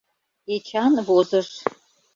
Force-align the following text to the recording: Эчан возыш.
Эчан 0.53 0.93
возыш. 1.07 1.49